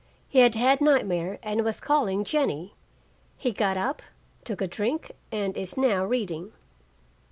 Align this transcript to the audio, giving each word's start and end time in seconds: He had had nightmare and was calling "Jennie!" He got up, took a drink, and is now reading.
He 0.27 0.39
had 0.39 0.55
had 0.55 0.81
nightmare 0.81 1.37
and 1.43 1.63
was 1.63 1.79
calling 1.79 2.23
"Jennie!" 2.23 2.73
He 3.37 3.51
got 3.51 3.77
up, 3.77 4.01
took 4.43 4.59
a 4.59 4.65
drink, 4.67 5.11
and 5.31 5.55
is 5.55 5.77
now 5.77 6.03
reading. 6.05 6.53